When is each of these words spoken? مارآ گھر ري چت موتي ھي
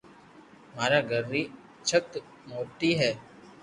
مارآ 0.75 0.99
گھر 1.09 1.23
ري 1.31 1.41
چت 1.87 2.09
موتي 2.49 2.91
ھي 2.99 3.11